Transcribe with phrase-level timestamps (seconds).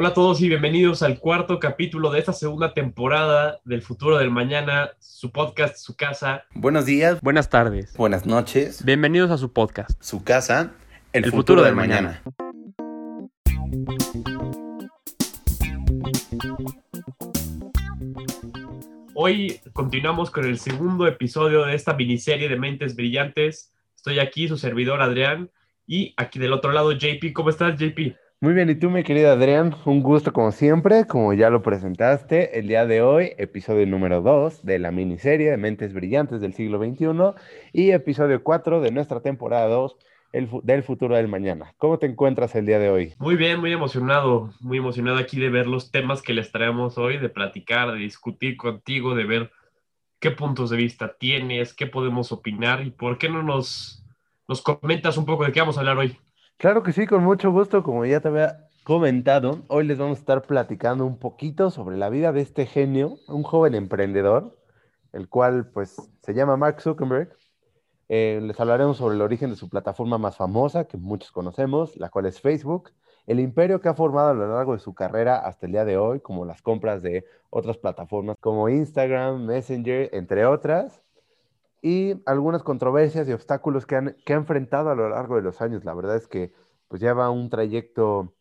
[0.00, 4.30] Hola a todos y bienvenidos al cuarto capítulo de esta segunda temporada del Futuro del
[4.30, 6.44] Mañana, su podcast, su casa.
[6.54, 7.96] Buenos días, Buenas tardes.
[7.96, 10.00] buenas noches, Bienvenidos a su podcast.
[10.00, 10.70] su casa,
[11.12, 12.22] el, El futuro, futuro del del mañana.
[19.14, 23.74] Hoy continuamos con el segundo episodio de esta miniserie de Mentes Brillantes.
[23.96, 25.50] Estoy aquí, su servidor Adrián,
[25.88, 27.32] y aquí del otro lado JP.
[27.32, 28.14] ¿Cómo estás, JP?
[28.40, 32.60] Muy bien, y tú, mi querido Adrián, un gusto como siempre, como ya lo presentaste,
[32.60, 36.78] el día de hoy, episodio número 2 de la miniserie de Mentes Brillantes del siglo
[36.78, 37.34] XXI
[37.72, 39.96] y episodio 4 de nuestra temporada 2
[40.30, 41.74] el del futuro del mañana.
[41.78, 43.14] ¿Cómo te encuentras el día de hoy?
[43.18, 47.18] Muy bien, muy emocionado, muy emocionado aquí de ver los temas que les traemos hoy,
[47.18, 49.50] de platicar, de discutir contigo, de ver
[50.20, 54.04] qué puntos de vista tienes, qué podemos opinar y por qué no nos,
[54.46, 56.16] nos comentas un poco de qué vamos a hablar hoy.
[56.58, 60.20] Claro que sí, con mucho gusto, como ya te había comentado, hoy les vamos a
[60.20, 64.58] estar platicando un poquito sobre la vida de este genio, un joven emprendedor,
[65.12, 67.36] el cual pues se llama Mark Zuckerberg.
[68.08, 72.08] Eh, les hablaremos sobre el origen de su plataforma más famosa, que muchos conocemos, la
[72.08, 72.90] cual es Facebook,
[73.26, 75.96] el imperio que ha formado a lo largo de su carrera hasta el día de
[75.96, 81.04] hoy, como las compras de otras plataformas como Instagram, Messenger, entre otras,
[81.82, 85.60] y algunas controversias y obstáculos que, han, que ha enfrentado a lo largo de los
[85.60, 85.84] años.
[85.84, 86.52] La verdad es que
[86.88, 88.34] pues lleva un trayecto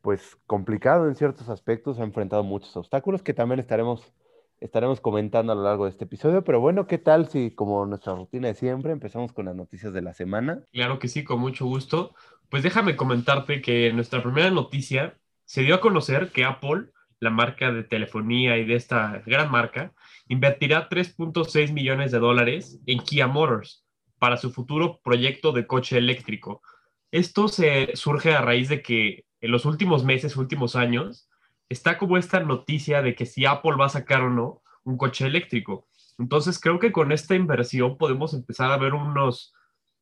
[0.00, 4.12] pues complicado en ciertos aspectos, ha enfrentado muchos obstáculos que también estaremos,
[4.60, 6.44] estaremos comentando a lo largo de este episodio.
[6.44, 10.02] Pero bueno, ¿qué tal si como nuestra rutina de siempre empezamos con las noticias de
[10.02, 10.62] la semana?
[10.72, 12.14] Claro que sí, con mucho gusto.
[12.50, 16.90] Pues déjame comentarte que nuestra primera noticia se dio a conocer que Apple,
[17.20, 19.94] la marca de telefonía y de esta gran marca,
[20.28, 23.84] invertirá 3.6 millones de dólares en Kia Motors
[24.18, 26.62] para su futuro proyecto de coche eléctrico.
[27.10, 31.28] Esto se surge a raíz de que en los últimos meses, últimos años,
[31.68, 35.26] está como esta noticia de que si Apple va a sacar o no un coche
[35.26, 35.86] eléctrico.
[36.18, 39.52] Entonces creo que con esta inversión podemos empezar a ver unos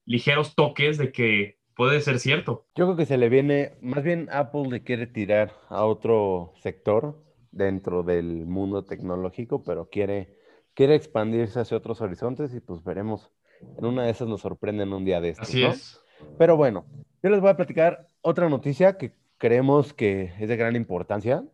[0.04, 2.66] ligeros toques de que puede ser cierto.
[2.76, 7.22] Yo creo que se le viene, más bien Apple le quiere tirar a otro sector
[7.52, 10.36] dentro del mundo tecnológico, pero quiere,
[10.74, 13.30] quiere expandirse hacia otros horizontes y pues veremos.
[13.78, 15.70] En una de esas nos sorprenden un día de estos, Así ¿no?
[15.70, 16.00] es.
[16.38, 16.84] Pero bueno,
[17.22, 21.44] yo les voy a platicar otra noticia que creemos que es de gran importancia.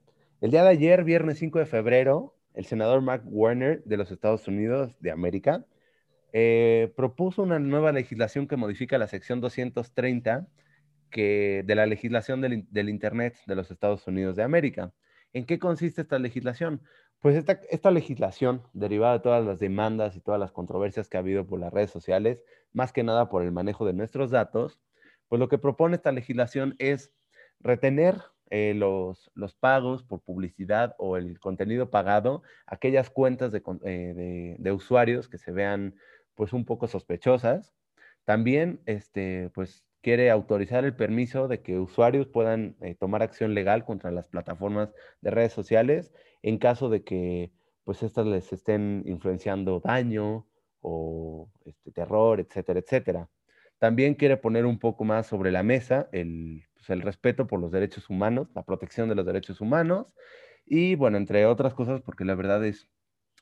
[0.40, 4.48] El día de ayer, viernes 5 de febrero, el senador Mark Warner de los Estados
[4.48, 5.64] Unidos de América
[6.32, 10.46] eh, propuso una nueva legislación que modifica la sección 230
[11.10, 14.92] que, de la legislación del, del Internet de los Estados Unidos de América.
[15.38, 16.82] ¿En qué consiste esta legislación?
[17.20, 21.46] Pues esta, legislación, derivada de todas las demandas y todas las controversias que ha habido
[21.46, 24.80] por las redes sociales, más que nada por el manejo de nuestros datos,
[25.28, 27.12] pues lo que propone esta legislación es
[27.60, 28.16] retener
[28.50, 34.56] eh, los, los pagos por publicidad o el contenido pagado, aquellas cuentas de, eh, de-
[34.58, 35.94] de usuarios que se vean
[36.34, 37.76] pues un poco sospechosas.
[38.24, 43.84] También este, pues quiere autorizar el permiso de que usuarios puedan eh, tomar acción legal
[43.84, 44.88] contra las plataformas
[45.20, 47.52] de redes sociales en caso de que
[47.84, 50.46] pues estas les estén influenciando daño
[50.80, 53.28] o este, terror, etcétera, etcétera.
[53.78, 57.70] También quiere poner un poco más sobre la mesa el, pues, el respeto por los
[57.70, 60.06] derechos humanos, la protección de los derechos humanos
[60.64, 62.88] y, bueno, entre otras cosas, porque la verdad es,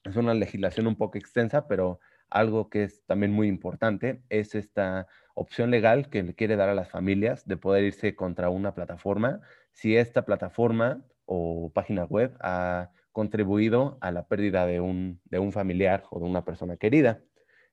[0.03, 5.06] es una legislación un poco extensa, pero algo que es también muy importante es esta
[5.36, 9.41] opción legal que le quiere dar a las familias de poder irse contra una plataforma
[9.70, 15.52] si esta plataforma o página web ha contribuido a la pérdida de un, de un
[15.52, 17.20] familiar o de una persona querida.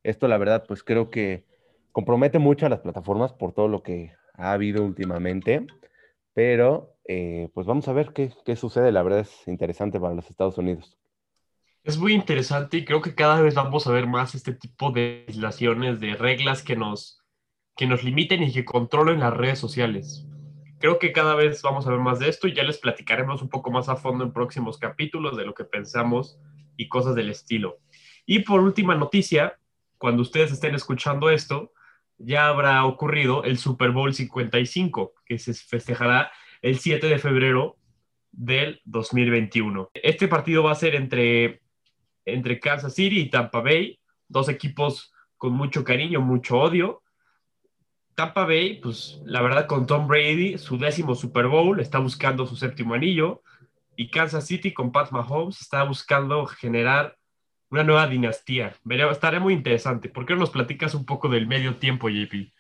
[0.04, 1.46] Esto, la verdad, pues creo que
[1.94, 5.66] compromete mucho a las plataformas por todo lo que ha habido últimamente,
[6.34, 8.92] pero eh, pues vamos a ver qué, qué sucede.
[8.92, 10.98] La verdad es interesante para los Estados Unidos.
[11.84, 15.24] Es muy interesante y creo que cada vez vamos a ver más este tipo de
[15.28, 17.23] legislaciones, de reglas que nos,
[17.76, 20.26] que nos limiten y que controlen las redes sociales.
[20.80, 23.50] Creo que cada vez vamos a ver más de esto y ya les platicaremos un
[23.50, 26.38] poco más a fondo en próximos capítulos de lo que pensamos
[26.78, 27.80] y cosas del estilo.
[28.26, 29.58] Y por última noticia,
[29.98, 31.72] cuando ustedes estén escuchando esto,
[32.18, 36.32] ya habrá ocurrido el Super Bowl 55, que se festejará
[36.62, 37.78] el 7 de febrero
[38.32, 39.92] del 2021.
[39.94, 41.62] Este partido va a ser entre,
[42.26, 47.03] entre Kansas City y Tampa Bay, dos equipos con mucho cariño, mucho odio.
[48.16, 52.56] Tampa Bay, pues la verdad con Tom Brady, su décimo Super Bowl, está buscando su
[52.56, 53.42] séptimo anillo.
[53.96, 57.16] Y Kansas City con Pat Mahomes está buscando generar
[57.70, 58.74] una nueva dinastía.
[58.84, 60.10] Veré, estará muy interesante.
[60.10, 62.52] ¿Por qué no nos platicas un poco del medio tiempo, JP?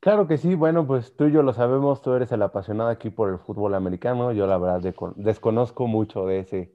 [0.00, 3.10] Claro que sí, bueno, pues tú y yo lo sabemos, tú eres el apasionado aquí
[3.10, 6.72] por el fútbol americano, yo la verdad desconozco mucho de, ese,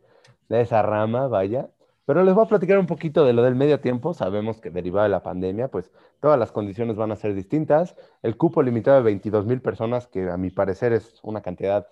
[0.48, 1.70] de esa rama, vaya,
[2.06, 5.04] pero les voy a platicar un poquito de lo del medio tiempo, sabemos que derivado
[5.04, 9.04] de la pandemia, pues todas las condiciones van a ser distintas, el cupo limitado de
[9.04, 11.88] 22 mil personas, que a mi parecer es una cantidad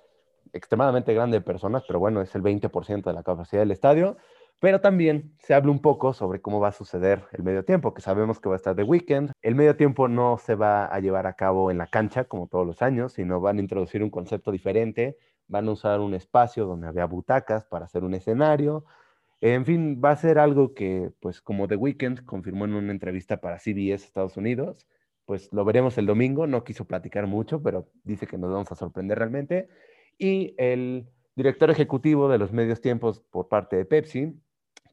[0.53, 4.17] extremadamente grande de personas, pero bueno, es el 20% de la capacidad del estadio,
[4.59, 8.01] pero también se habla un poco sobre cómo va a suceder el medio tiempo, que
[8.01, 9.31] sabemos que va a estar de weekend.
[9.41, 12.65] El medio tiempo no se va a llevar a cabo en la cancha como todos
[12.65, 15.17] los años, sino van a introducir un concepto diferente,
[15.47, 18.85] van a usar un espacio donde había butacas para hacer un escenario.
[19.45, 23.41] En fin, va a ser algo que, pues como The Weeknd confirmó en una entrevista
[23.41, 24.87] para CBS Estados Unidos,
[25.25, 28.75] pues lo veremos el domingo, no quiso platicar mucho, pero dice que nos vamos a
[28.75, 29.67] sorprender realmente.
[30.17, 34.33] Y el director ejecutivo de los medios tiempos por parte de Pepsi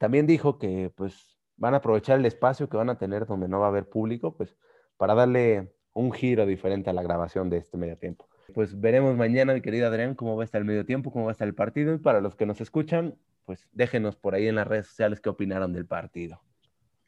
[0.00, 3.60] también dijo que pues van a aprovechar el espacio que van a tener donde no
[3.60, 4.56] va a haber público, pues
[4.96, 8.28] para darle un giro diferente a la grabación de este medio tiempo.
[8.52, 11.30] Pues veremos mañana, mi querido Adrián, cómo va a estar el medio tiempo, cómo va
[11.30, 11.94] a estar el partido.
[11.94, 13.14] Y para los que nos escuchan,
[13.50, 16.40] pues déjenos por ahí en las redes sociales qué opinaron del partido.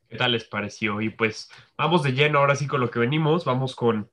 [0.09, 1.01] ¿Qué tal les pareció?
[1.01, 1.49] Y pues
[1.79, 3.45] vamos de lleno ahora sí con lo que venimos.
[3.45, 4.11] Vamos con,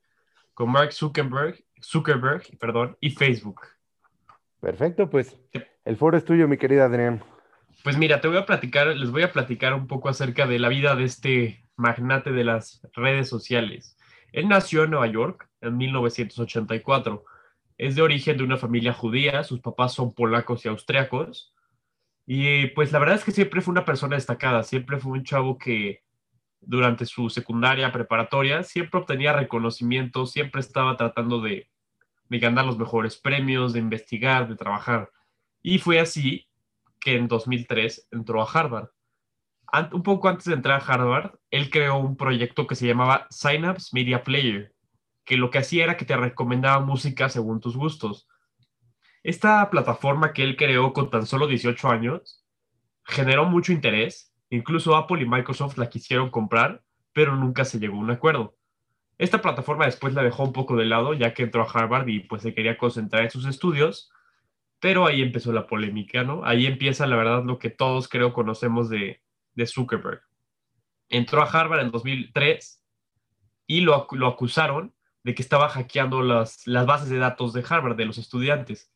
[0.54, 3.62] con Mark Zuckerberg, Zuckerberg perdón, y Facebook.
[4.62, 5.40] Perfecto, pues
[5.84, 7.24] el foro es tuyo, mi querida Adrián.
[7.84, 10.70] Pues mira, te voy a platicar, les voy a platicar un poco acerca de la
[10.70, 13.98] vida de este magnate de las redes sociales.
[14.34, 17.26] Él nació en Nueva York en 1984.
[17.80, 21.56] Es de origen de una familia judía, sus papás son polacos y austriacos.
[22.32, 25.58] Y pues la verdad es que siempre fue una persona destacada, siempre fue un chavo
[25.58, 26.04] que
[26.62, 31.72] durante su secundaria preparatoria siempre obtenía reconocimiento, siempre estaba tratando de,
[32.26, 35.10] de ganar los mejores premios, de investigar, de trabajar.
[35.64, 36.48] Y fue así
[37.00, 38.90] que en 2003 entró a Harvard.
[39.92, 43.90] un poco antes de entrar a Harvard, él creó un proyecto que se llamaba Synapse
[43.92, 44.72] Media Player,
[45.26, 48.28] que lo que hacía era que te recomendaba música según tus gustos.
[49.24, 52.46] Esta plataforma que él creó con tan solo 18 años
[53.04, 58.00] generó mucho interés, incluso Apple y Microsoft la quisieron comprar, pero nunca se llegó a
[58.00, 58.56] un acuerdo.
[59.18, 62.22] Esta plataforma después la dejó un poco de lado ya que entró a Harvard y
[62.22, 64.10] pues se quería concentrar en sus estudios,
[64.80, 66.46] pero ahí empezó la polémica, ¿no?
[66.46, 69.22] Ahí empieza, la verdad, lo que todos creo conocemos de,
[69.66, 70.22] Zuckerberg.
[71.10, 72.86] Entró a Harvard en 2003
[73.68, 74.94] y lo, acusaron
[75.24, 78.90] de que estaba hackeando las bases de datos de Harvard, de los estudiantes.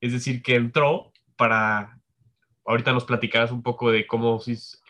[0.00, 1.98] Es decir, que entró para,
[2.64, 4.40] ahorita nos platicarás un poco de cómo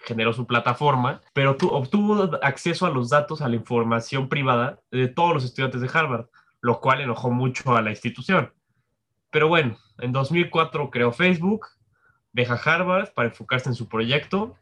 [0.05, 5.09] generó su plataforma, pero tú, obtuvo acceso a los datos, a la información privada de
[5.09, 6.27] todos los estudiantes de Harvard,
[6.61, 8.53] lo cual enojó mucho a la institución.
[9.31, 11.67] Pero bueno, en 2004 creó Facebook,
[12.33, 14.57] deja Harvard para enfocarse en su proyecto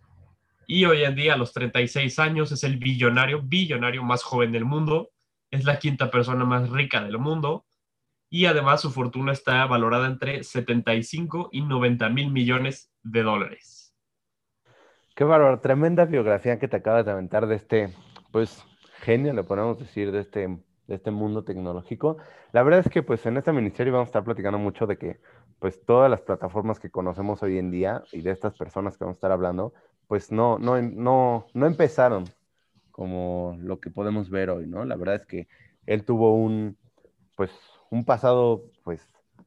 [0.67, 4.64] y hoy en día a los 36 años es el billonario, billonario más joven del
[4.64, 5.11] mundo,
[5.50, 7.64] es la quinta persona más rica del mundo
[8.34, 13.94] y además su fortuna está valorada entre 75 y 90 mil millones de dólares.
[15.14, 17.94] Qué bárbaro, tremenda biografía que te acabas de aventar de este,
[18.32, 18.64] pues,
[19.02, 20.48] genio, le podemos decir, de este
[20.88, 22.16] de este mundo tecnológico.
[22.50, 25.20] La verdad es que pues en este ministerio vamos a estar platicando mucho de que
[25.60, 29.14] pues todas las plataformas que conocemos hoy en día y de estas personas que vamos
[29.14, 29.72] a estar hablando,
[30.08, 32.25] pues no, no, no, no empezaron
[32.90, 34.84] como lo que podemos ver hoy, ¿no?
[34.84, 35.46] La verdad es que
[35.86, 36.76] él tuvo un,
[37.36, 37.50] pues,
[37.90, 39.00] un pasado, pues,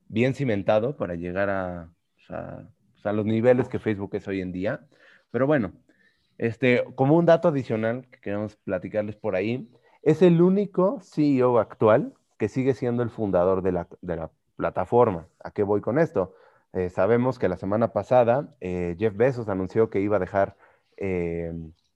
[0.08, 1.90] bien cimentado para llegar a,
[2.30, 2.64] a,
[2.94, 4.88] pues, a los niveles que Facebook es hoy en día.
[5.32, 5.74] Pero bueno,
[6.38, 9.70] este, como un dato adicional que queremos platicarles por ahí,
[10.04, 15.28] es el único CEO actual que sigue siendo el fundador de la, plataforma.
[15.44, 16.34] ¿A qué voy con esto?
[16.74, 20.56] Eh, sabemos que la semana pasada eh, Jeff Bezos anunció que iba a dejar
[20.98, 21.54] eh,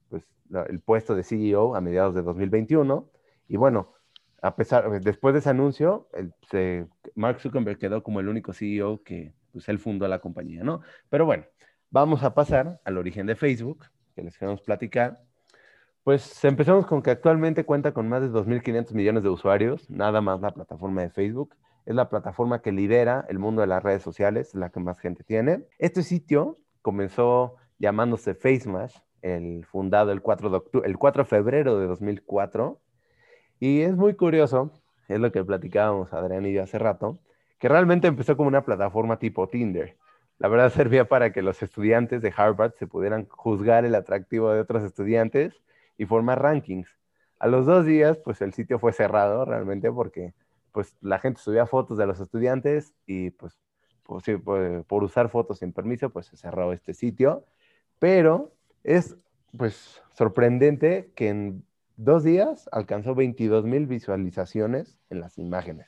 [0.09, 0.23] pues,
[0.69, 3.09] el puesto de CEO a mediados de 2021.
[3.47, 3.93] Y bueno,
[4.55, 6.09] pesar, después de ese anuncio,
[7.15, 10.81] Mark Zuckerberg quedó como el único CEO que pues, él fundó la compañía, ¿no?
[11.09, 11.45] Pero bueno,
[11.91, 15.23] vamos a pasar al origen de Facebook, que les queremos platicar.
[16.03, 20.41] Pues empezamos con que actualmente cuenta con más de 2.500 millones de usuarios, nada más
[20.41, 21.55] la plataforma de Facebook.
[21.85, 25.23] Es la plataforma que lidera el mundo de las redes sociales, la que más gente
[25.23, 25.65] tiene.
[25.77, 31.87] Este sitio comenzó llamándose FaceMash, el fundado el 4 de, el 4 de febrero de
[31.87, 32.79] 2004.
[33.61, 34.71] Y es muy curioso,
[35.07, 37.19] es lo que platicábamos Adrián y yo hace rato,
[37.59, 39.97] que realmente empezó como una plataforma tipo Tinder.
[40.39, 44.61] La verdad servía para que los estudiantes de Harvard se pudieran juzgar el atractivo de
[44.61, 45.61] otros estudiantes
[45.95, 46.89] y formar rankings.
[47.37, 50.33] A los dos días, pues el sitio fue cerrado realmente porque
[50.71, 53.59] pues la gente subía fotos de los estudiantes y pues
[54.01, 57.45] por, usar fotos sin permiso, pues se cerró este sitio.
[57.99, 58.53] Pero
[58.83, 59.17] es
[59.55, 61.63] pues sorprendente que en
[61.97, 65.87] dos días alcanzó 22 mil visualizaciones en las imágenes.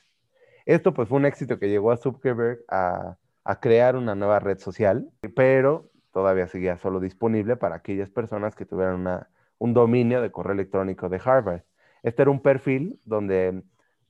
[0.66, 3.16] Esto pues fue un éxito que llegó a Zuckerberg a,
[3.60, 9.26] crear una nueva red social, pero todavía seguía solo disponible para aquellas personas que tuvieran
[9.58, 11.62] un dominio de correo electrónico de Harvard.
[12.02, 13.62] Este era un perfil donde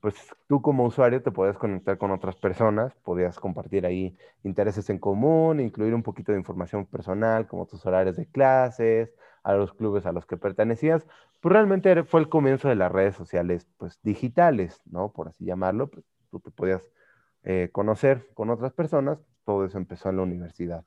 [0.05, 0.15] pues
[0.49, 5.61] tú como usuario te podías conectar con otras personas, podías compartir ahí intereses en común,
[5.61, 10.13] incluir un poquito de información personal, como tus horarios de clases, a los clubes a
[10.13, 11.07] los que pertenecías.
[11.41, 15.13] Pues realmente fue el comienzo de las redes sociales, pues digitales, ¿no?
[15.13, 16.83] Por así llamarlo, pues tú te podías
[17.45, 20.85] eh, conocer con otras personas, todo eso empezó en la universidad.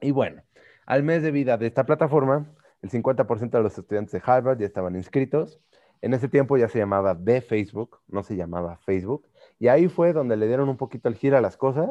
[0.00, 0.42] Y bueno,
[0.84, 4.66] al mes de vida de esta plataforma, el 50% de los estudiantes de Harvard ya
[4.66, 5.60] estaban inscritos
[6.02, 9.26] en ese tiempo ya se llamaba de Facebook, no se llamaba Facebook.
[9.58, 11.90] Y ahí fue donde le dieron un poquito el giro a las cosas.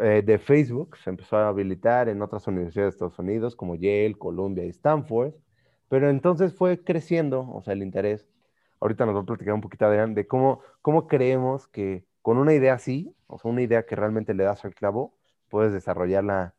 [0.00, 4.14] Eh, de Facebook se empezó a habilitar en otras universidades de Estados Unidos como Yale,
[4.18, 5.32] Columbia y Stanford.
[5.88, 8.26] Pero entonces fue creciendo, o sea, el interés.
[8.80, 12.54] Ahorita nos va a platicar un poquito, Adrián, de cómo, cómo creemos que con una
[12.54, 15.14] idea así, o sea, una idea que realmente le das al clavo,
[15.48, 16.54] puedes desarrollarla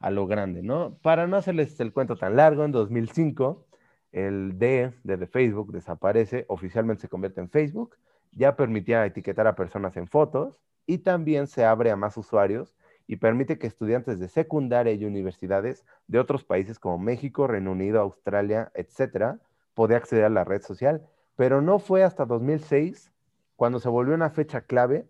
[0.00, 0.98] a lo grande, ¿no?
[1.02, 3.66] Para no hacerles el cuento tan largo, en 2005
[4.12, 7.96] el D de Facebook desaparece, oficialmente se convierte en Facebook,
[8.32, 13.16] ya permitía etiquetar a personas en fotos y también se abre a más usuarios y
[13.16, 18.70] permite que estudiantes de secundaria y universidades de otros países como México, Reino Unido, Australia,
[18.74, 19.38] etcétera,
[19.74, 21.06] podía acceder a la red social.
[21.36, 23.12] Pero no fue hasta 2006
[23.56, 25.06] cuando se volvió una fecha clave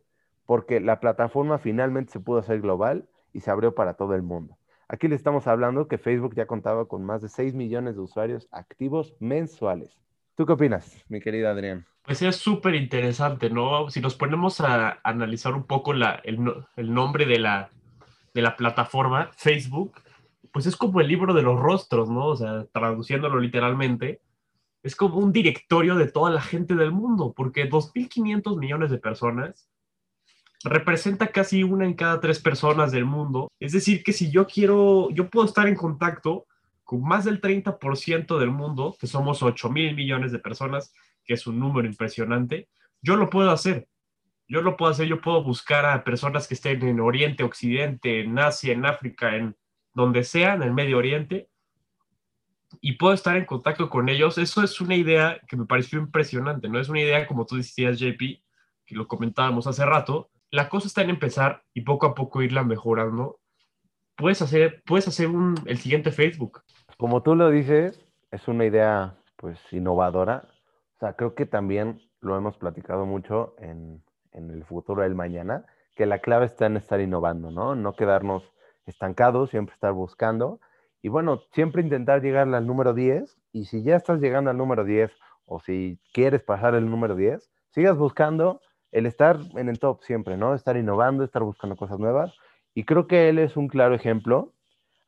[0.47, 4.59] porque la plataforma finalmente se pudo hacer global y se abrió para todo el mundo.
[4.89, 8.49] Aquí le estamos hablando que Facebook ya contaba con más de 6 millones de usuarios
[8.51, 9.99] activos mensuales.
[10.35, 11.87] ¿Tú qué opinas, mi querida Adrián?
[12.03, 13.91] Pues es súper interesante, ¿no?
[13.91, 16.39] Si nos ponemos a analizar un poco la, el,
[16.77, 17.71] el, nombre de la,
[18.33, 19.93] de la plataforma, Facebook,
[20.51, 22.27] pues es como el libro de los rostros, ¿no?
[22.27, 24.21] O sea, traduciéndolo literalmente,
[24.83, 29.69] es como un directorio de toda la gente del mundo, porque 2.500 millones de personas
[30.65, 33.49] representa casi una en cada tres personas del mundo.
[33.61, 36.47] Es decir, que si yo quiero, yo puedo estar en contacto
[36.93, 40.93] con más del 30% del mundo, que somos 8 mil millones de personas,
[41.25, 42.69] que es un número impresionante,
[43.01, 43.89] yo lo puedo hacer.
[44.47, 48.39] Yo lo puedo hacer, yo puedo buscar a personas que estén en Oriente, Occidente, en
[48.39, 49.57] Asia, en África, en
[49.95, 51.49] donde sea, en el Medio Oriente,
[52.83, 54.37] y puedo estar en contacto con ellos.
[54.37, 56.79] Eso es una idea que me pareció impresionante, ¿no?
[56.79, 58.21] Es una idea, como tú decías, JP,
[58.85, 62.63] que lo comentábamos hace rato, la cosa está en empezar y poco a poco irla
[62.63, 63.41] mejorando.
[64.15, 66.63] Puedes hacer, puedes hacer un, el siguiente Facebook.
[67.03, 70.45] Como tú lo dices, es una idea pues innovadora.
[70.95, 75.67] O sea, creo que también lo hemos platicado mucho en, en el futuro del mañana,
[75.97, 77.75] que la clave está en estar innovando, ¿no?
[77.75, 78.45] No quedarnos
[78.87, 80.61] estancados, siempre estar buscando.
[81.03, 83.37] Y bueno, siempre intentar llegar al número 10.
[83.51, 85.11] Y si ya estás llegando al número 10
[85.47, 88.61] o si quieres pasar el número 10, sigas buscando
[88.93, 90.55] el estar en el top siempre, ¿no?
[90.55, 92.33] Estar innovando, estar buscando cosas nuevas.
[92.75, 94.53] Y creo que él es un claro ejemplo,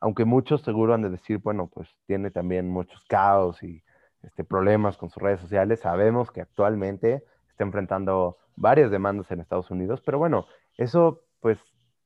[0.05, 3.81] aunque muchos seguro han de decir, bueno, pues tiene también muchos caos y
[4.21, 5.79] este, problemas con sus redes sociales.
[5.79, 10.45] Sabemos que actualmente está enfrentando varias demandas en Estados Unidos, pero bueno,
[10.77, 11.57] eso pues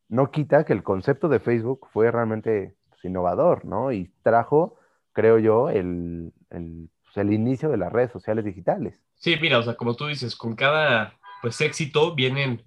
[0.08, 3.92] no quita que el concepto de Facebook fue realmente pues, innovador, ¿no?
[3.92, 4.78] Y trajo,
[5.12, 8.98] creo yo, el, pues, el inicio de las redes sociales digitales.
[9.16, 12.64] Sí, mira, o sea, como tú dices, con cada pues éxito, vienen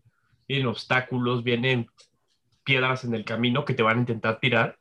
[0.66, 1.86] obstáculos, vienen
[2.64, 4.76] piedras en el camino que te van a intentar tirar,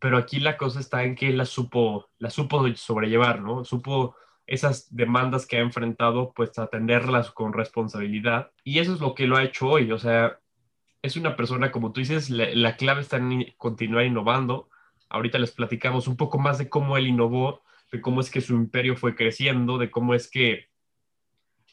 [0.00, 3.64] pero aquí la cosa está en que la supo, la supo sobrellevar, ¿no?
[3.64, 4.16] Supo
[4.46, 8.50] esas demandas que ha enfrentado, pues atenderlas con responsabilidad.
[8.64, 10.40] Y eso es lo que lo ha hecho hoy, o sea,
[11.02, 14.68] es una persona, como tú dices, la, la clave está en continuar innovando.
[15.08, 18.54] Ahorita les platicamos un poco más de cómo él innovó, de cómo es que su
[18.54, 20.70] imperio fue creciendo, de cómo es que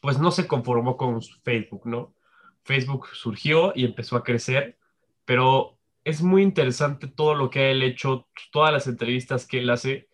[0.00, 2.14] pues no se conformó con Facebook, ¿no?
[2.64, 4.78] Facebook surgió y empezó a crecer,
[5.24, 5.77] pero
[6.08, 10.08] es muy interesante todo lo que él hecho, todas las entrevistas que él hace,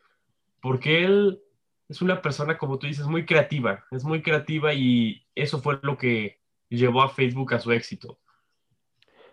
[0.61, 1.41] porque él
[1.89, 5.97] es una persona, como tú dices, muy creativa, es muy creativa y eso fue lo
[5.97, 8.19] que llevó a Facebook a su éxito.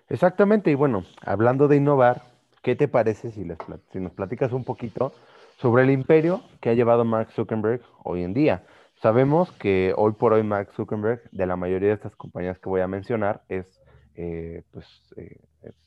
[0.08, 2.22] Exactamente, y bueno, hablando de innovar,
[2.62, 3.58] ¿qué te parece si, les,
[3.92, 5.16] si nos platicas un poquito
[5.58, 8.68] sobre el imperio que ha llevado Mark Zuckerberg hoy en día?
[9.02, 12.82] Sabemos que hoy por hoy Mark Zuckerberg, de la mayoría de estas compañías que voy
[12.82, 13.82] a mencionar, es,
[14.14, 14.86] eh, pues,
[15.18, 15.40] eh,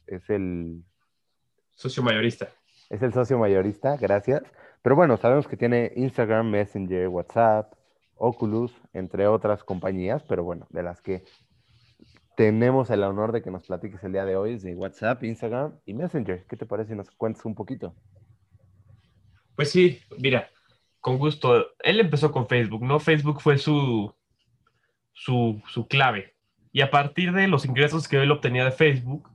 [0.07, 0.83] es, el...
[1.71, 2.49] Socio mayorista.
[2.91, 4.43] Es el socio mayorista, gracias.
[4.83, 7.73] Pero bueno, sabemos que tiene Instagram, Messenger, WhatsApp,
[8.17, 11.25] Oculus, entre otras compañías, pero bueno, de las que
[12.37, 15.79] tenemos el honor de que nos platiques el día de hoy es de WhatsApp, Instagram
[15.87, 16.45] y Messenger.
[16.47, 17.95] ¿Qué te parece si nos cuentas un poquito?
[19.57, 20.51] Pues sí, mira,
[21.01, 21.67] con gusto.
[21.83, 22.99] Él empezó con Facebook, ¿no?
[22.99, 24.13] Facebook fue su,
[25.13, 26.35] su, su clave.
[26.73, 29.31] Y a partir de los ingresos que él obtenía de Facebook,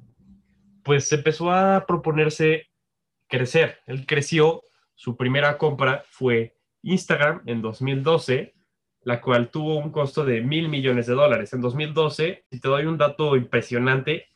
[0.84, 2.68] pues empezó a proponerse
[3.28, 3.80] crecer.
[3.86, 4.64] Él creció,
[4.96, 8.54] su primera compra fue Instagram en 2012,
[9.04, 11.54] la cual tuvo un costo de mil millones de dólares.
[11.54, 14.28] En 2012, si te doy un dato impresionante,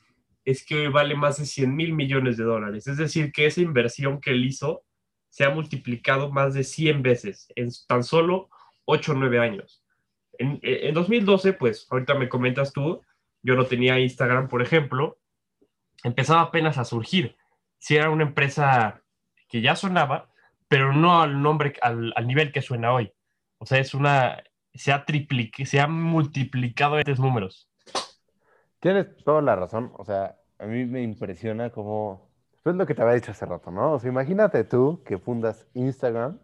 [0.46, 2.88] es que hoy vale más de 100 mil millones de dólares.
[2.88, 4.84] Es decir, que esa inversión que él hizo
[5.30, 8.50] se ha multiplicado más de 100 veces en tan solo
[8.86, 9.84] 8 o 9 años.
[10.38, 13.02] En, en 2012, pues ahorita me comentas tú,
[13.42, 15.18] yo no tenía Instagram, por ejemplo,
[16.04, 17.36] empezaba apenas a surgir.
[17.80, 19.02] Si era una empresa
[19.50, 20.30] que ya sonaba,
[20.68, 23.14] pero no al nombre, al, al nivel que suena hoy.
[23.58, 24.44] O sea, es una,
[24.74, 27.70] se ha triplicado, se ha multiplicado estos números.
[28.80, 29.92] Tienes toda la razón.
[29.98, 32.30] O sea, a mí me impresiona cómo,
[32.64, 33.94] pues lo que te había dicho hace rato, ¿no?
[33.94, 36.40] O sea, imagínate tú que fundas Instagram,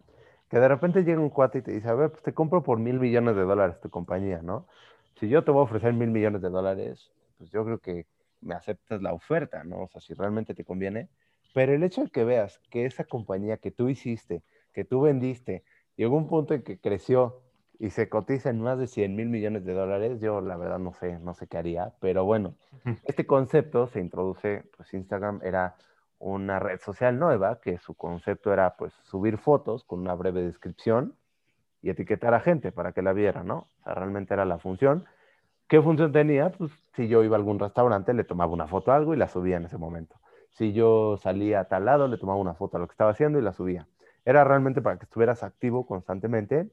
[0.50, 2.80] que de repente llega un cuate y te dice, a ver, pues te compro por
[2.80, 4.68] mil millones de dólares tu compañía, ¿no?
[5.20, 8.06] Si yo te voy a ofrecer mil millones de dólares, pues yo creo que
[8.42, 9.84] me aceptas la oferta, ¿no?
[9.84, 11.10] O sea, si realmente te conviene.
[11.54, 14.44] Pero el hecho de que veas que esa compañía que tú hiciste,
[14.74, 15.64] que tú vendiste,
[15.96, 17.42] llegó a un punto en que creció
[17.80, 20.94] y se cotiza en más de 100 mil millones de dólares, yo la verdad no
[20.94, 22.56] sé, no sé qué haría, pero bueno,
[23.06, 25.76] este concepto se introduce, pues Instagram era
[26.20, 31.16] una red social nueva, que su concepto era pues subir fotos con una breve descripción
[31.82, 33.70] y etiquetar a gente para que la viera, ¿no?
[33.80, 35.06] O sea, realmente era la función.
[35.70, 36.52] ¿Qué función tenía?
[36.52, 39.28] Pues si yo iba a algún restaurante, le tomaba una foto a algo y la
[39.28, 40.16] subía en ese momento.
[40.50, 43.38] Si yo salía a tal lado, le tomaba una foto a lo que estaba haciendo
[43.38, 43.88] y la subía.
[44.26, 46.72] Era realmente para que estuvieras activo constantemente.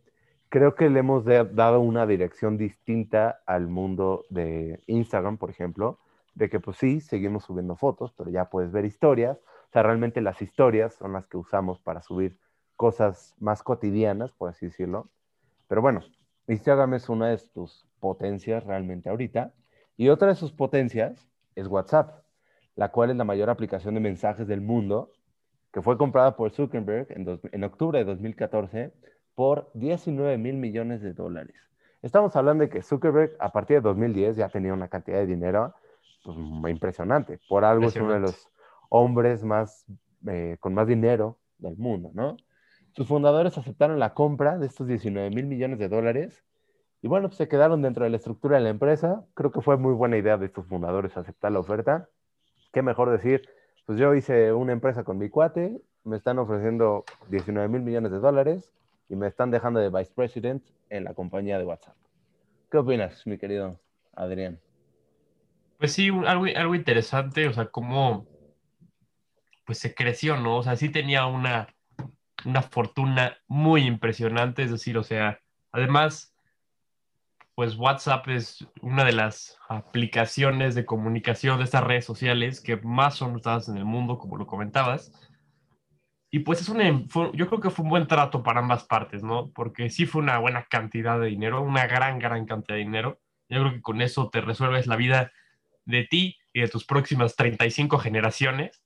[0.49, 5.99] Creo que le hemos dado una dirección distinta al mundo de Instagram, por ejemplo,
[6.35, 9.37] de que pues sí, seguimos subiendo fotos, pero ya puedes ver historias.
[9.69, 12.39] O sea, realmente las historias son las que usamos para subir
[12.77, 15.11] cosas más cotidianas, por así decirlo.
[15.69, 16.01] Pero bueno,
[16.49, 19.53] Instagram es una de tus potencias realmente ahorita.
[19.97, 22.23] Y otra de sus potencias es WhatsApp,
[22.75, 25.11] la cual es la mayor aplicación de mensajes del mundo,
[25.73, 28.93] que fue comprada por Zuckerberg en, dos, en octubre de 2014
[29.35, 31.57] por 19 mil millones de dólares.
[32.03, 35.75] Estamos hablando de que Zuckerberg a partir de 2010 ya tenía una cantidad de dinero
[36.25, 37.41] pues, muy impresionante.
[37.49, 38.49] Por algo es uno de los
[38.89, 39.85] hombres más,
[40.29, 42.37] eh, con más dinero del mundo, ¿no?
[42.97, 46.43] Sus fundadores aceptaron la compra de estos 19 mil millones de dólares
[47.03, 49.23] y bueno, pues se quedaron dentro de la estructura de la empresa.
[49.35, 52.09] Creo que fue muy buena idea de estos fundadores aceptar la oferta.
[52.73, 53.47] Qué mejor decir,
[53.85, 58.19] pues yo hice una empresa con mi cuate, me están ofreciendo 19 mil millones de
[58.19, 58.73] dólares
[59.11, 61.97] y me están dejando de vice president en la compañía de WhatsApp.
[62.71, 63.79] ¿Qué opinas, mi querido
[64.15, 64.59] Adrián?
[65.77, 68.27] Pues sí, algo, algo interesante, o sea, cómo
[69.67, 70.57] pues se creció, ¿no?
[70.57, 71.76] O sea, sí tenía una,
[72.47, 75.41] una fortuna muy impresionante, es decir, o sea,
[75.73, 76.35] además,
[77.55, 83.17] pues WhatsApp es una de las aplicaciones de comunicación de estas redes sociales que más
[83.17, 85.11] son usadas en el mundo, como lo comentabas.
[86.31, 89.23] Y pues es un, fue, yo creo que fue un buen trato para ambas partes,
[89.23, 89.51] ¿no?
[89.51, 93.21] Porque sí fue una buena cantidad de dinero, una gran, gran cantidad de dinero.
[93.49, 95.33] Yo creo que con eso te resuelves la vida
[95.85, 98.83] de ti y de tus próximas 35 generaciones.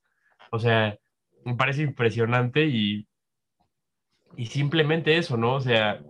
[0.52, 0.96] O sea,
[1.44, 3.08] me parece impresionante y,
[4.36, 5.54] y simplemente eso, ¿no?
[5.54, 6.02] O sea,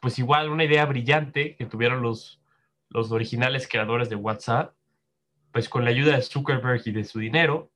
[0.00, 2.40] pues igual una idea brillante que tuvieron los,
[2.88, 4.74] los originales creadores de WhatsApp,
[5.52, 7.70] pues con la ayuda de Zuckerberg y de su dinero,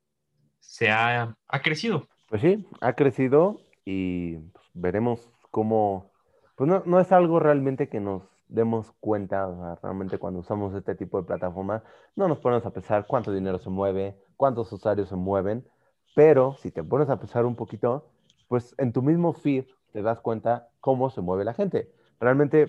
[0.60, 2.06] se ha, ha crecido.
[2.28, 6.12] Pues sí, ha crecido y pues, veremos cómo,
[6.56, 10.94] pues no, no, es algo realmente que nos demos cuenta, o realmente cuando usamos este
[10.94, 11.82] tipo de plataforma,
[12.16, 15.66] no nos ponemos a pensar cuánto dinero se mueve, cuántos usuarios se mueven,
[16.14, 18.10] pero si te pones a pensar un poquito,
[18.52, 21.90] pues en tu mismo feed te das cuenta cómo se mueve la gente.
[22.20, 22.66] Realmente,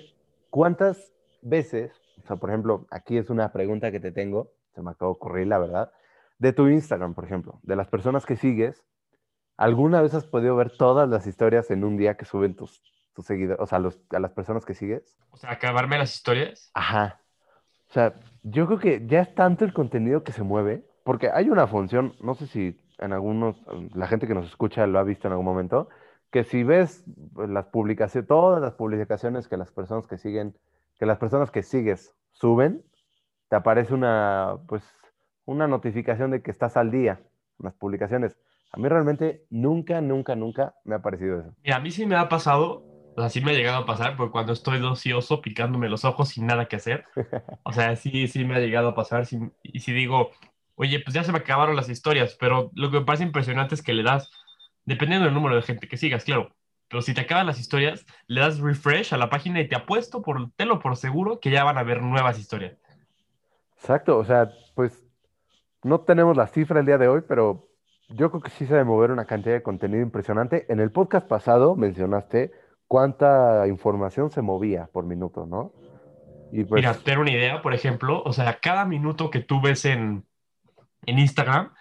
[0.49, 1.91] ¿cuántas veces,
[2.23, 5.15] o sea, por ejemplo, aquí es una pregunta que te tengo, se me acaba de
[5.15, 5.91] ocurrir, la verdad,
[6.39, 8.85] de tu Instagram, por ejemplo, de las personas que sigues,
[9.57, 12.81] ¿Alguna vez has podido ver todas las historias en un día que suben tus,
[13.13, 15.17] tus seguidores, o sea, los, a las personas que sigues?
[15.31, 16.71] O sea, acabarme las historias.
[16.73, 17.19] Ajá.
[17.89, 21.49] O sea, yo creo que ya es tanto el contenido que se mueve, porque hay
[21.49, 23.57] una función, no sé si en algunos,
[23.93, 25.89] la gente que nos escucha lo ha visto en algún momento,
[26.31, 27.03] que si ves
[27.35, 30.57] las publicaciones, todas las publicaciones que las personas que siguen,
[30.97, 32.83] que las personas que sigues suben,
[33.49, 34.83] te aparece una, pues,
[35.45, 37.19] una notificación de que estás al día
[37.59, 38.37] en las publicaciones.
[38.71, 41.55] A mí realmente nunca, nunca, nunca me ha parecido eso.
[41.63, 42.83] Y a mí sí me ha pasado,
[43.15, 46.29] o sea, sí me ha llegado a pasar, porque cuando estoy ocioso picándome los ojos
[46.29, 47.05] sin nada que hacer,
[47.63, 49.27] o sea, sí, sí me ha llegado a pasar.
[49.27, 50.31] Sí, y si digo,
[50.75, 53.81] oye, pues ya se me acabaron las historias, pero lo que me parece impresionante es
[53.81, 54.29] que le das,
[54.85, 56.55] dependiendo del número de gente que sigas, claro,
[56.89, 60.21] pero si te acaban las historias, le das refresh a la página y te apuesto
[60.21, 62.77] por telo por seguro que ya van a haber nuevas historias.
[63.75, 65.03] Exacto, o sea, pues
[65.83, 67.67] no tenemos la cifra el día de hoy, pero
[68.09, 70.65] yo creo que sí se debe mover una cantidad de contenido impresionante.
[70.69, 72.51] En el podcast pasado mencionaste
[72.87, 75.73] cuánta información se movía por minuto, ¿no?
[76.51, 76.81] Y pues...
[76.81, 80.25] Mira, tener una idea, por ejemplo, o sea, cada minuto que tú ves en,
[81.05, 81.73] en Instagram,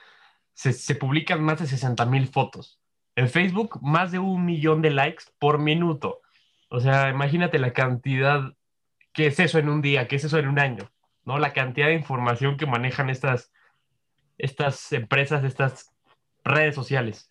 [0.54, 2.80] se, se publican más de 60 mil fotos.
[3.14, 6.20] En Facebook, más de un millón de likes por minuto.
[6.68, 8.54] O sea, imagínate la cantidad,
[9.12, 10.08] ¿qué es eso en un día?
[10.08, 10.90] ¿Qué es eso en un año?
[11.24, 11.38] ¿No?
[11.38, 13.52] La cantidad de información que manejan estas,
[14.38, 15.92] estas empresas, estas
[16.44, 17.30] redes sociales.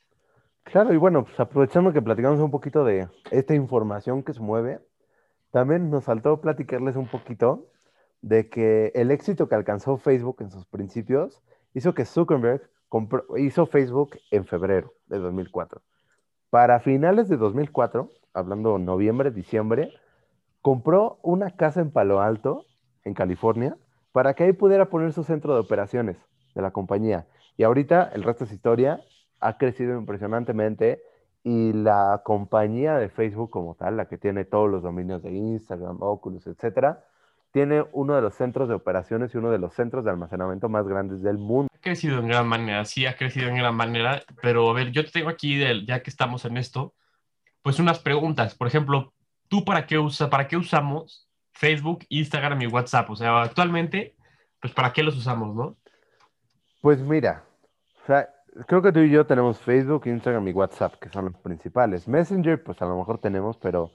[0.64, 4.80] Claro, y bueno, pues aprovechando que platicamos un poquito de esta información que se mueve,
[5.52, 7.68] también nos faltó platicarles un poquito
[8.22, 11.42] de que el éxito que alcanzó Facebook en sus principios
[11.74, 12.70] hizo que Zuckerberg
[13.38, 15.82] hizo Facebook en febrero de 2004.
[16.50, 19.94] Para finales de 2004, hablando noviembre, diciembre,
[20.62, 22.66] compró una casa en Palo Alto,
[23.04, 23.78] en California,
[24.12, 26.18] para que ahí pudiera poner su centro de operaciones
[26.54, 27.28] de la compañía.
[27.58, 29.02] Y ahorita el resto es historia,
[29.40, 31.02] ha crecido impresionantemente
[31.44, 35.98] y la compañía de Facebook como tal, la que tiene todos los dominios de Instagram,
[36.02, 37.04] Oculus, etcétera,
[37.52, 40.88] tiene uno de los centros de operaciones y uno de los centros de almacenamiento más
[40.88, 41.70] grandes del mundo.
[41.74, 45.04] Ha crecido en gran manera, sí, ha crecido en gran manera, pero a ver, yo
[45.06, 46.94] te tengo aquí, ya que estamos en esto,
[47.62, 48.56] pues unas preguntas.
[48.56, 49.14] Por ejemplo,
[49.50, 53.10] ¿tú para qué, usa, para qué usamos Facebook, Instagram y WhatsApp?
[53.10, 54.16] O sea, actualmente,
[54.62, 55.76] pues ¿para qué los usamos, no?
[56.80, 57.44] Pues mira,
[58.02, 58.30] o sea,
[58.66, 62.08] creo que tú y yo tenemos Facebook, Instagram y WhatsApp, que son los principales.
[62.08, 63.92] Messenger, pues a lo mejor tenemos, pero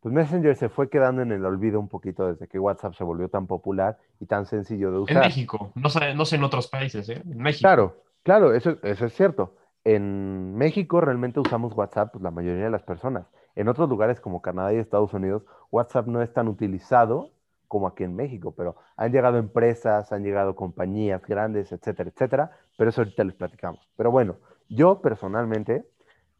[0.00, 3.28] pues Messenger se fue quedando en el olvido un poquito desde que WhatsApp se volvió
[3.28, 5.16] tan popular y tan sencillo de usar.
[5.16, 7.22] En México, no sé, no sé en otros países, ¿eh?
[7.24, 7.60] En México.
[7.62, 9.56] Claro, claro, eso, eso es cierto.
[9.84, 13.26] En México realmente usamos WhatsApp pues, la mayoría de las personas.
[13.56, 17.30] En otros lugares como Canadá y Estados Unidos, WhatsApp no es tan utilizado
[17.68, 22.90] como aquí en México, pero han llegado empresas, han llegado compañías grandes, etcétera, etcétera, pero
[22.90, 23.86] eso ahorita les platicamos.
[23.96, 24.36] Pero bueno,
[24.68, 25.84] yo personalmente,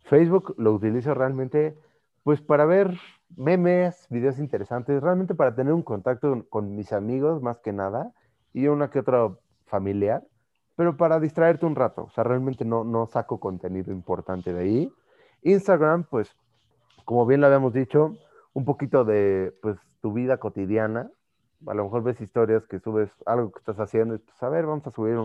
[0.00, 1.76] Facebook lo utilizo realmente
[2.22, 2.98] pues para ver
[3.36, 8.12] memes, videos interesantes, realmente para tener un contacto con mis amigos más que nada
[8.52, 9.30] y una que otra
[9.66, 10.22] familiar,
[10.76, 14.92] pero para distraerte un rato, o sea, realmente no, no saco contenido importante de ahí.
[15.42, 16.34] Instagram, pues,
[17.04, 18.14] como bien lo habíamos dicho,
[18.52, 21.10] un poquito de, pues, tu vida cotidiana,
[21.66, 24.66] a lo mejor ves historias que subes algo que estás haciendo y pues a ver,
[24.66, 25.16] vamos a subir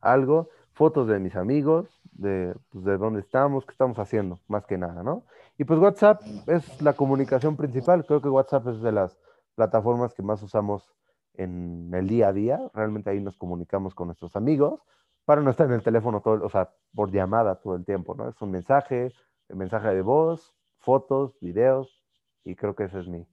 [0.00, 0.48] algo,
[0.80, 5.02] fotos de mis amigos, de, pues, de dónde estamos, qué estamos haciendo, más que nada,
[5.02, 5.24] ¿no?
[5.58, 9.18] Y pues WhatsApp es la comunicación principal, creo que WhatsApp es de las
[9.54, 10.90] plataformas que más usamos
[11.34, 14.80] en el día a día, realmente ahí nos comunicamos con nuestros amigos,
[15.26, 18.30] para no estar en el teléfono todo, o sea, por llamada todo el tiempo, ¿no?
[18.30, 19.12] Es un mensaje,
[19.50, 22.02] el mensaje de voz, fotos, videos,
[22.42, 23.26] y creo que ese es mi,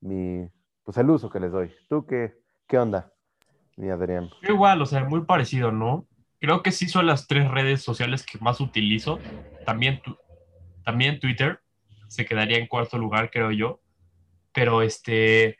[0.00, 0.48] mi,
[0.84, 1.72] pues el uso que les doy.
[1.88, 3.12] ¿Tú qué, qué onda,
[3.76, 4.28] mi Adrián?
[4.48, 6.06] Igual, o sea, muy parecido, ¿no?
[6.44, 9.18] Creo que sí son las tres redes sociales que más utilizo.
[9.64, 10.02] También,
[10.84, 11.60] también Twitter
[12.08, 13.80] se quedaría en cuarto lugar, creo yo.
[14.52, 15.56] Pero este,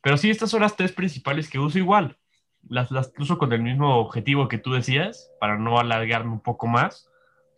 [0.00, 2.16] pero sí, estas son las tres principales que uso igual.
[2.66, 6.66] Las, las uso con el mismo objetivo que tú decías, para no alargarme un poco
[6.66, 7.10] más.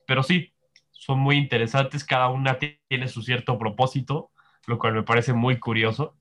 [0.04, 0.52] Pero sí,
[0.90, 2.02] son muy interesantes.
[2.02, 4.32] Cada una tiene su cierto propósito,
[4.66, 6.16] lo cual me parece muy curioso.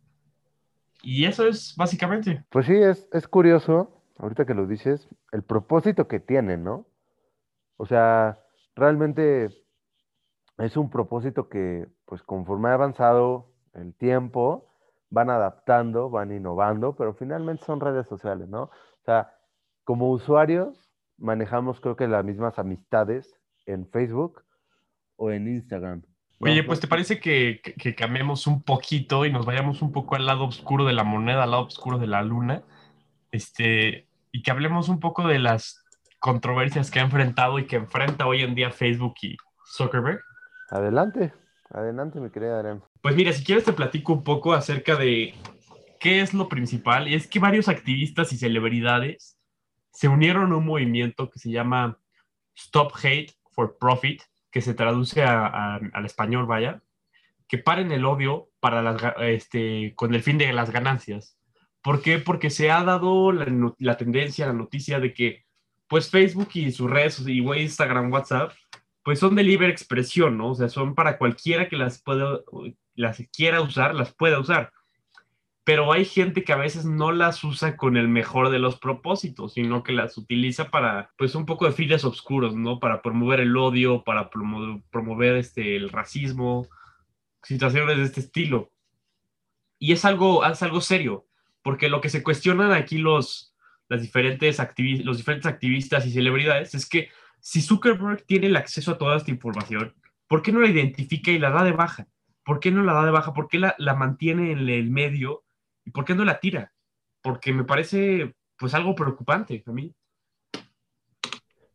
[1.01, 2.43] Y eso es básicamente.
[2.49, 6.85] Pues sí, es, es curioso, ahorita que lo dices, el propósito que tienen, ¿no?
[7.77, 8.39] O sea,
[8.75, 9.49] realmente
[10.57, 14.69] es un propósito que, pues conforme ha avanzado el tiempo,
[15.09, 18.63] van adaptando, van innovando, pero finalmente son redes sociales, ¿no?
[18.63, 19.33] O sea,
[19.83, 24.43] como usuarios manejamos creo que las mismas amistades en Facebook
[25.15, 26.03] o en Instagram.
[26.39, 30.25] Oye, pues ¿te parece que, que, cambiemos un poquito y nos vayamos un poco al
[30.25, 32.63] lado oscuro de la moneda, al lado oscuro de la luna?
[33.33, 35.83] Este, y que hablemos un poco de las
[36.19, 39.37] controversias que ha enfrentado y que enfrenta hoy en día Facebook y
[39.75, 40.21] Zuckerberg.
[40.69, 41.33] Adelante,
[41.71, 42.83] adelante, mi querida Adrián.
[43.01, 45.33] Pues mira, si quieres te platico un poco acerca de
[45.99, 47.07] qué es lo principal.
[47.07, 49.39] Y es que varios activistas y celebridades
[49.91, 51.97] se unieron a un movimiento que se llama
[52.55, 56.83] Stop Hate for Profit, que se traduce al español, vaya,
[57.47, 61.35] que paren el odio para las, este, con el fin de las ganancias.
[61.83, 62.17] ¿Por qué?
[62.17, 65.43] Porque se ha dado la, tendencia, la noticia de que
[65.87, 68.53] pues Facebook y sus redes, y Instagram, WhatsApp,
[69.03, 70.51] pues son de libre expresión, ¿no?
[70.51, 72.39] O sea, son para cualquiera que las pueda,
[72.95, 74.71] las quiera usar, las pueda usar.
[75.65, 79.53] Pero hay gente que a veces no las usa con el mejor de los propósitos,
[79.53, 82.79] sino que las utiliza para, pues, un poco de fines oscuros, ¿no?
[82.79, 86.67] Para promover el odio, para promover, este, el racismo,
[87.43, 88.71] situaciones de este estilo.
[89.79, 91.27] Y es algo, es algo serio,
[91.63, 93.55] porque lo que se cuestionan aquí los,
[93.89, 94.59] las diferentes
[95.03, 99.31] los diferentes activistas y celebridades es que si Zuckerberg tiene el acceso a toda esta
[99.31, 99.95] información,
[100.27, 102.07] ¿por qué no la identifica y la da de baja?
[102.45, 103.33] ¿Por qué no la da de baja?
[103.33, 105.43] ¿Por qué la, la mantiene en el medio?
[105.85, 106.73] ¿Y por qué no la tira?
[107.21, 109.93] Porque me parece pues algo preocupante a mí.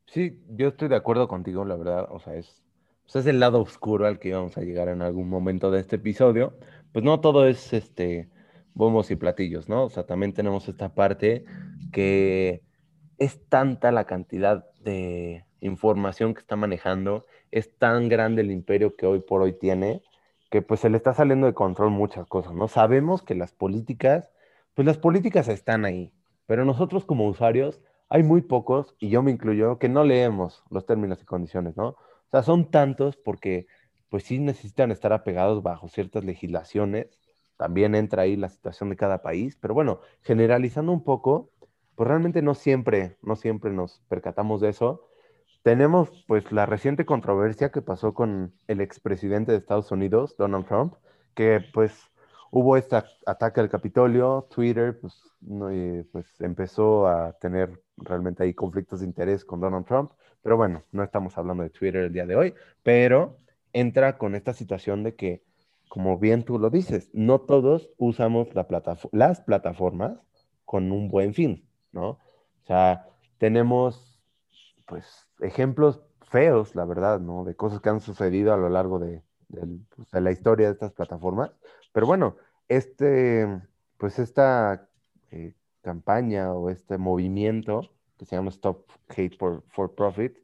[0.07, 2.63] Sí, yo estoy de acuerdo contigo, la verdad, o sea, es,
[3.03, 5.97] pues, es el lado oscuro al que íbamos a llegar en algún momento de este
[5.97, 6.59] episodio.
[6.93, 8.31] Pues no todo es este
[8.79, 9.85] bombos y platillos, ¿no?
[9.85, 11.45] O sea, también tenemos esta parte
[11.93, 12.63] que
[13.19, 19.07] es tanta la cantidad de información que está manejando, es tan grande el imperio que
[19.07, 20.01] hoy por hoy tiene,
[20.49, 22.69] que pues se le está saliendo de control muchas cosas, ¿no?
[22.69, 24.31] Sabemos que las políticas,
[24.75, 26.13] pues las políticas están ahí,
[26.47, 30.87] pero nosotros como usuarios hay muy pocos, y yo me incluyo, que no leemos los
[30.87, 31.89] términos y condiciones, ¿no?
[31.89, 33.67] O sea, son tantos porque
[34.09, 37.09] pues sí necesitan estar apegados bajo ciertas legislaciones.
[37.59, 41.51] También entra ahí la situación de cada país, pero bueno, generalizando un poco,
[41.95, 45.05] pues realmente no siempre, no siempre nos percatamos de eso.
[45.63, 50.95] Tenemos pues la reciente controversia que pasó con el expresidente de Estados Unidos, Donald Trump,
[51.35, 51.93] que pues
[52.51, 55.21] hubo este ataque al Capitolio, Twitter pues,
[56.13, 61.03] pues empezó a tener realmente ahí conflictos de interés con Donald Trump, pero bueno, no
[61.03, 63.37] estamos hablando de Twitter el día de hoy, pero
[63.73, 65.43] entra con esta situación de que,
[65.89, 68.67] como bien tú lo dices, no todos usamos la
[69.13, 70.19] las plataformas
[70.65, 72.11] con un buen fin, ¿no?
[72.11, 74.21] O sea, tenemos
[74.87, 77.45] pues ejemplos feos, la verdad, ¿no?
[77.45, 81.51] De cosas que han sucedido a lo largo de, pues, la historia de estas plataformas.
[81.93, 82.37] Pero bueno,
[82.69, 83.47] este,
[83.97, 84.89] pues esta
[85.31, 90.37] eh, campaña o este movimiento que se llama Stop Hate for Profit,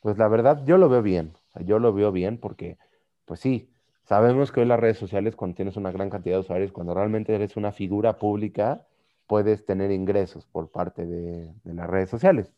[0.00, 1.34] pues la verdad yo lo veo bien.
[1.64, 2.78] yo lo veo bien porque,
[3.24, 3.70] pues sí,
[4.08, 7.34] sabemos que hoy las redes sociales, cuando tienes una gran cantidad de usuarios, cuando realmente
[7.34, 8.86] eres una figura pública,
[9.26, 12.50] puedes tener ingresos por parte de, las redes sociales.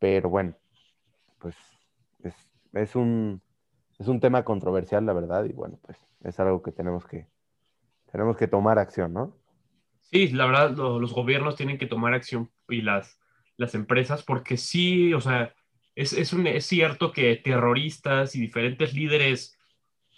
[0.00, 0.56] Pero bueno,
[1.38, 1.54] pues
[2.24, 2.34] es,
[2.72, 3.40] es, un,
[4.00, 7.28] es un tema controversial, la verdad, y bueno, pues es algo que tenemos que,
[8.10, 9.36] tenemos que tomar acción, ¿no?
[10.00, 13.20] Sí, la verdad, los gobiernos tienen que tomar acción y las,
[13.56, 15.54] las empresas, porque sí, o sea,
[15.94, 19.56] es, es, un, es cierto que terroristas y diferentes líderes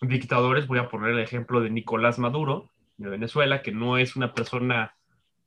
[0.00, 4.34] dictadores, voy a poner el ejemplo de Nicolás Maduro, de Venezuela, que no es una
[4.34, 4.94] persona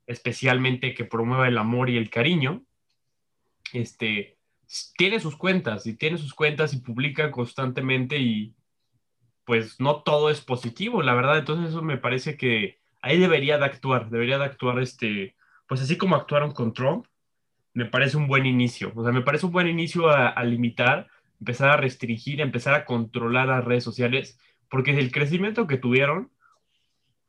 [0.06, 2.62] especialmente que promueva el amor y el cariño,
[3.72, 4.38] este,
[4.96, 8.54] tiene sus cuentas y tiene sus cuentas y publica constantemente y
[9.44, 11.38] pues no todo es positivo, la verdad.
[11.38, 15.96] Entonces eso me parece que ahí debería de actuar, debería de actuar este, pues así
[15.96, 17.06] como actuaron con Trump,
[17.72, 18.92] me parece un buen inicio.
[18.94, 21.06] O sea, me parece un buen inicio a, limitar,
[21.40, 24.38] empezar a restringir, empezar a controlar las redes sociales,
[24.70, 26.30] porque el crecimiento que tuvieron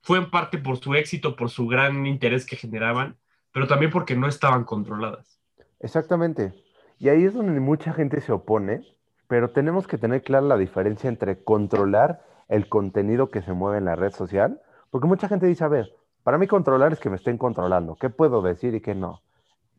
[0.01, 3.17] fue en parte por su éxito, por su gran interés que generaban,
[3.51, 5.39] pero también porque no estaban controladas.
[5.79, 6.53] Exactamente.
[6.97, 8.81] Y ahí es donde mucha gente se opone,
[9.27, 13.85] pero tenemos que tener clara la diferencia entre controlar el contenido que se mueve en
[13.85, 15.93] la red social, porque mucha gente dice, a ver,
[16.23, 19.21] para mí controlar es que me estén controlando, ¿qué puedo decir y qué no?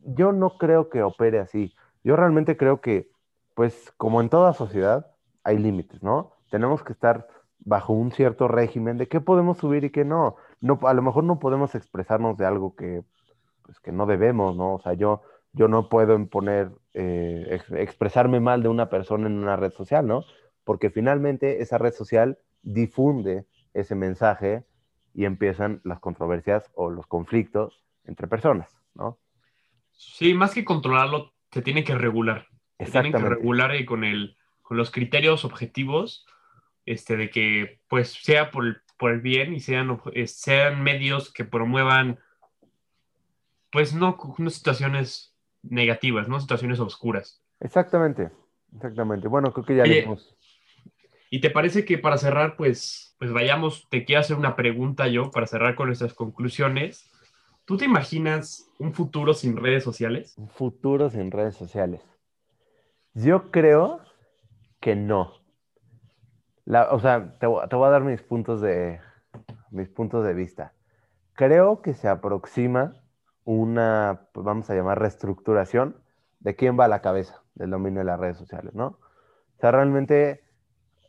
[0.03, 1.75] Yo no creo que opere así.
[2.03, 3.11] Yo realmente creo que,
[3.61, 5.13] pues como en toda sociedad,
[5.45, 6.33] hay límites, ¿no?
[6.51, 10.37] Tenemos que estar bajo un cierto régimen de qué podemos subir y qué no.
[10.63, 13.03] no a lo mejor no podemos expresarnos de algo que,
[13.61, 14.77] pues, que no debemos, ¿no?
[14.77, 15.21] O sea, yo
[15.53, 20.25] yo no puedo imponer, eh, expresarme mal de una persona en una red social, ¿no?
[20.65, 23.45] Porque finalmente esa red social difunde
[23.75, 24.65] ese mensaje
[25.13, 29.19] y empiezan las controversias o los conflictos entre personas, ¿no?
[29.93, 32.47] Sí, más que controlarlo, se tiene que regular.
[32.85, 36.27] Se tienen que regular y con, el, con los criterios objetivos
[36.87, 41.33] este, de que pues sea por el, por el bien y sean, eh, sean medios
[41.33, 42.19] que promuevan
[43.71, 46.41] pues no, no situaciones negativas, ¿no?
[46.41, 47.43] Situaciones oscuras.
[47.61, 48.31] Exactamente,
[48.75, 49.29] exactamente.
[49.29, 50.07] Bueno, creo que ya Oye,
[51.33, 55.31] ¿Y te parece que para cerrar, pues, pues vayamos, te quiero hacer una pregunta yo
[55.31, 57.09] para cerrar con nuestras conclusiones.
[57.65, 60.35] ¿Tú te imaginas un futuro sin redes sociales?
[60.37, 62.01] Un futuro sin redes sociales.
[63.15, 64.01] Yo creo
[64.81, 65.33] que no.
[66.91, 69.01] O sea, te, te, voy a dar mis puntos de
[69.71, 70.73] mis puntos de vista.
[71.35, 72.95] Creo que se aproxima
[73.45, 75.97] una, pues vamos a llamar, reestructuración
[76.41, 78.87] de quién va a la cabeza del dominio de las redes sociales, ¿no?
[78.87, 80.43] O sea, realmente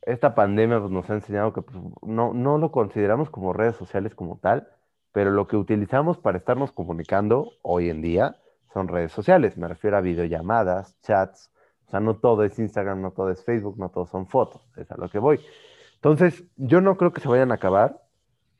[0.01, 4.15] esta pandemia pues, nos ha enseñado que pues, no, no lo consideramos como redes sociales
[4.15, 4.67] como tal,
[5.11, 8.37] pero lo que utilizamos para estarnos comunicando hoy en día
[8.73, 9.57] son redes sociales.
[9.57, 11.51] Me refiero a videollamadas, chats.
[11.91, 14.65] O sea, no todo es Instagram, no todo es Facebook, no todo son fotos.
[14.77, 15.41] Es a lo que voy.
[15.95, 18.01] Entonces, yo no creo que se vayan a acabar,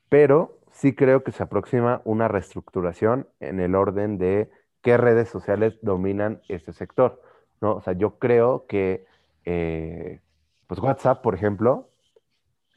[0.10, 5.80] pero sí creo que se aproxima una reestructuración en el orden de qué redes sociales
[5.82, 7.22] dominan este sector,
[7.62, 7.76] ¿no?
[7.76, 9.06] O sea, yo creo que,
[9.46, 10.20] eh,
[10.68, 11.88] pues WhatsApp, por ejemplo,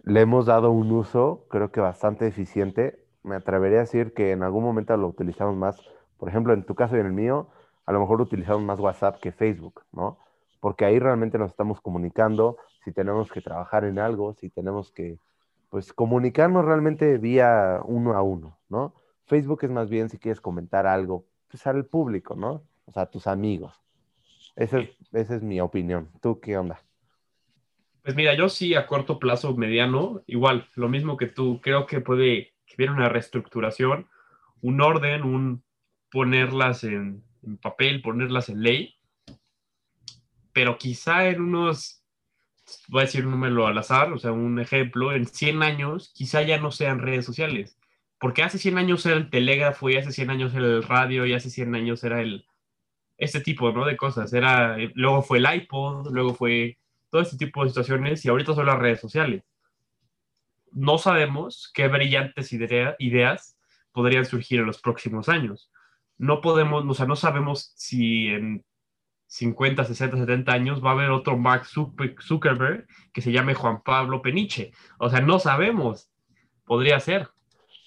[0.04, 3.04] le hemos dado un uso, creo que bastante eficiente.
[3.24, 5.82] Me atrevería a decir que en algún momento lo utilizamos más,
[6.16, 7.48] por ejemplo, en tu caso y en el mío,
[7.86, 10.18] a lo mejor utilizamos más WhatsApp que Facebook, ¿no?
[10.64, 15.18] Porque ahí realmente nos estamos comunicando, si tenemos que trabajar en algo, si tenemos que,
[15.68, 18.94] pues, comunicarnos realmente vía uno a uno, ¿no?
[19.26, 22.62] Facebook es más bien si quieres comentar algo, pues al público, ¿no?
[22.86, 23.78] O sea, a tus amigos.
[24.56, 26.08] Esa es, esa es mi opinión.
[26.22, 26.80] ¿Tú qué onda?
[28.02, 32.00] Pues mira, yo sí a corto plazo, mediano, igual, lo mismo que tú, creo que
[32.00, 34.08] puede que viene una reestructuración,
[34.62, 35.62] un orden, un
[36.10, 38.94] ponerlas en, en papel, ponerlas en ley,
[40.54, 42.02] pero quizá en unos,
[42.88, 46.42] voy a decir un número al azar, o sea, un ejemplo, en 100 años quizá
[46.42, 47.76] ya no sean redes sociales,
[48.18, 51.34] porque hace 100 años era el telégrafo y hace 100 años era el radio y
[51.34, 52.46] hace 100 años era el,
[53.18, 53.84] este tipo, ¿no?
[53.84, 56.78] De cosas, era, luego fue el iPod, luego fue
[57.10, 59.42] todo este tipo de situaciones y ahorita son las redes sociales.
[60.70, 63.58] No sabemos qué brillantes idea, ideas
[63.92, 65.70] podrían surgir en los próximos años.
[66.16, 68.64] No podemos, o sea, no sabemos si en
[69.26, 74.22] 50, 60, 70 años va a haber otro Mark Zuckerberg que se llame Juan Pablo
[74.22, 74.72] Peniche.
[74.98, 76.10] O sea, no sabemos.
[76.64, 77.28] Podría ser.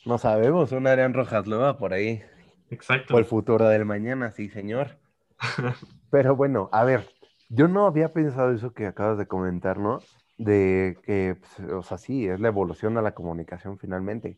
[0.06, 2.22] No sabemos, un Arián Rojas Loba por ahí.
[2.70, 3.16] Exacto.
[3.16, 4.98] O el futuro del mañana, sí, señor.
[6.12, 7.08] Pero bueno, a ver,
[7.50, 10.00] yo no había pensado eso que acabas de comentar, ¿no?
[10.38, 14.38] De que, pues, o sea, sí, es la evolución a la comunicación finalmente.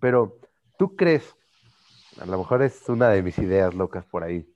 [0.00, 0.38] Pero,
[0.78, 1.36] ¿tú crees?
[2.20, 4.46] A lo mejor es una de mis ideas locas por ahí.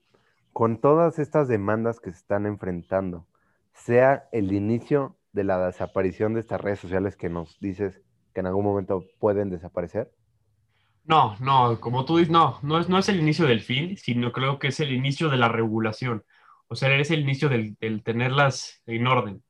[0.55, 3.27] Con todas estas demandas que se están enfrentando,
[3.75, 8.01] sea el inicio de la desaparición de estas redes sociales que nos dices
[8.33, 10.13] que en algún momento pueden desaparecer?
[11.05, 14.31] No, no, como tú dices, no, no es, no es el inicio del fin, sino
[14.31, 16.25] creo que es el inicio de la regulación.
[16.69, 19.43] O sea, es el inicio del, del tenerlas en orden.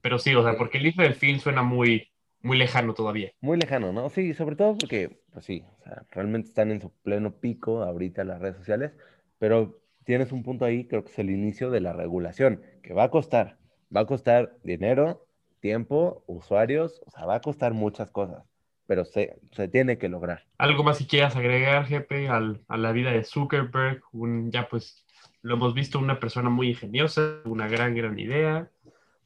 [0.00, 2.08] Pero sí, o sea, porque el inicio del fin suena muy,
[2.40, 3.32] muy lejano todavía.
[3.40, 4.08] Muy lejano, ¿no?
[4.10, 8.22] Sí, sobre todo porque, pues sí, o sea, realmente están en su pleno pico ahorita
[8.22, 8.92] las redes sociales,
[9.38, 13.04] pero tienes un punto ahí, creo que es el inicio de la regulación, que va
[13.04, 13.56] a costar,
[13.94, 15.26] va a costar dinero,
[15.60, 18.44] tiempo, usuarios, o sea, va a costar muchas cosas,
[18.86, 20.44] pero se, se tiene que lograr.
[20.58, 24.02] ¿Algo más si quieras agregar, Jepe, al, a la vida de Zuckerberg?
[24.12, 25.04] Un, ya pues
[25.42, 28.68] lo hemos visto una persona muy ingeniosa, una gran, gran idea.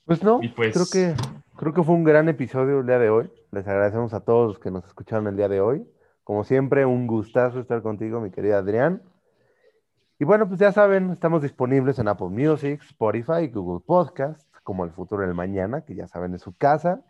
[0.04, 1.20] Pues no, Y pues- creo, que,
[1.56, 3.30] creo que fue un gran episodio el día de hoy.
[3.50, 5.84] Les agradecemos a todos los que nos escucharon el día de hoy.
[6.24, 9.02] Como siempre, un gustazo estar contigo, mi querida Adrián.
[10.20, 14.90] Y bueno, pues ya saben, estamos disponibles en Apple Music, Spotify Google Podcast, como El
[14.90, 17.04] Futuro del Mañana, que ya saben de su casa.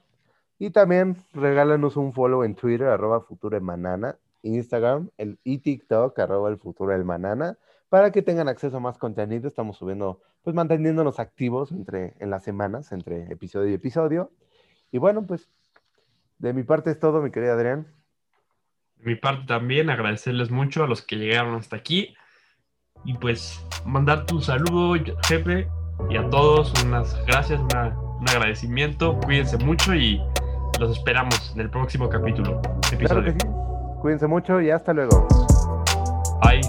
[0.59, 6.19] Y también regálanos un follow en Twitter, arroba Futuro de Manana, Instagram el, y TikTok,
[6.19, 7.57] arroba El Futuro del Manana,
[7.89, 9.49] para que tengan acceso a más contenido.
[9.49, 14.33] Estamos subiendo, pues manteniéndonos activos entre, en las semanas, entre episodio y episodio.
[14.93, 15.49] Y bueno, pues
[16.37, 17.87] de mi parte es todo, mi querida Adrián.
[18.97, 22.15] De mi parte también, agradecerles mucho a los que llegaron hasta aquí.
[23.05, 24.95] Y pues mandar tu saludo,
[25.27, 25.69] Jefe,
[26.11, 29.19] y a todos unas gracias, una- un agradecimiento.
[29.25, 30.21] Cuídense mucho y
[30.81, 32.61] los esperamos en el próximo capítulo.
[32.63, 33.25] Claro Episodio.
[33.25, 33.47] que sí.
[34.01, 35.27] Cuídense mucho y hasta luego.
[36.43, 36.61] Bye.